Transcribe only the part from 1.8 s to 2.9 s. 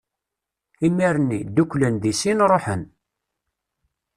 di sin, ṛuḥen.